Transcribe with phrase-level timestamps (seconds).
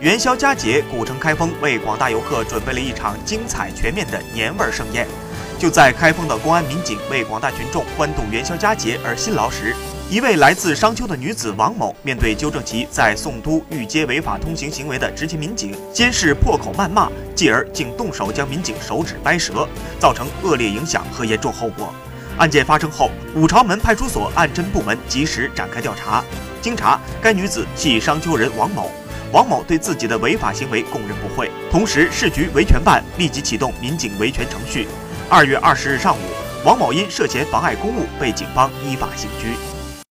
[0.00, 5.06] 元宵佳节，古城开封为广大游客准备了一场精彩全面的年味盛宴。
[5.58, 9.74] 就在开封的公安民警为广大群众欢度元宵佳节而辛劳时，
[10.10, 19.66] 一位来自商丘的女子王某，面对纠正其在宋都御街违法通行行为的执勤民警，先是破口谩骂，继而竟动手将民警手指掰折，
[19.98, 21.90] 造成恶劣影响和严重后果。
[22.36, 26.22] 案件发生后，五朝门派出所案侦部门及时展开调查。
[26.60, 28.90] 经查，该女子系商丘人王某。
[29.36, 31.50] 王某对自己的违法行为供认不讳。
[31.70, 34.88] 同时，市局维权办立即启动民警维权程序。
[35.28, 36.20] 二月二十日上午，
[36.64, 39.48] 王某因涉嫌妨碍公务被警方依法刑拘。